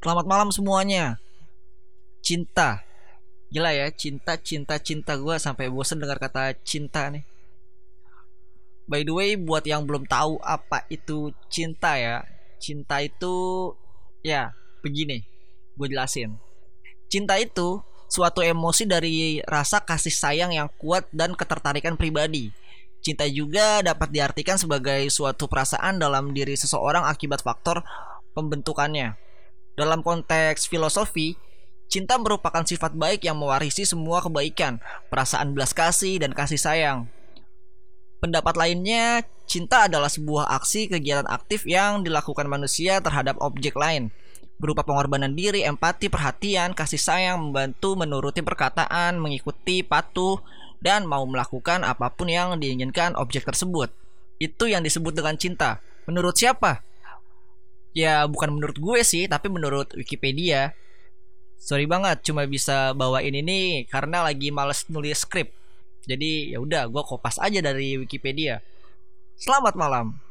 [0.00, 1.20] Selamat malam semuanya.
[2.24, 2.80] Cinta.
[3.52, 7.20] Gila ya, cinta, cinta, cinta gue sampai bosen dengar kata cinta nih.
[8.88, 12.24] By the way, buat yang belum tahu apa itu cinta ya,
[12.56, 13.68] cinta itu
[14.24, 15.20] ya begini,
[15.76, 16.32] gue jelasin.
[17.12, 22.48] Cinta itu suatu emosi dari rasa kasih sayang yang kuat dan ketertarikan pribadi.
[23.04, 27.84] Cinta juga dapat diartikan sebagai suatu perasaan dalam diri seseorang akibat faktor
[28.32, 29.28] pembentukannya.
[29.80, 31.40] Dalam konteks filosofi,
[31.88, 34.76] cinta merupakan sifat baik yang mewarisi semua kebaikan,
[35.08, 37.08] perasaan belas kasih, dan kasih sayang.
[38.20, 44.12] Pendapat lainnya, cinta adalah sebuah aksi kegiatan aktif yang dilakukan manusia terhadap objek lain,
[44.60, 50.44] berupa pengorbanan diri, empati, perhatian, kasih sayang, membantu, menuruti perkataan, mengikuti, patuh,
[50.84, 53.88] dan mau melakukan apa pun yang diinginkan objek tersebut.
[54.36, 55.80] Itu yang disebut dengan cinta.
[56.04, 56.84] Menurut siapa?
[57.90, 60.74] Ya bukan menurut gue sih, tapi menurut Wikipedia.
[61.60, 65.52] Sorry banget, cuma bisa bawain ini karena lagi males nulis skrip.
[66.08, 68.64] Jadi ya udah, gue kopas aja dari Wikipedia.
[69.36, 70.29] Selamat malam.